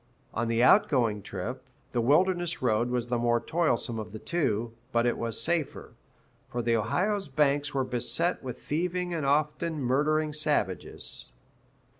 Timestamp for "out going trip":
0.63-1.61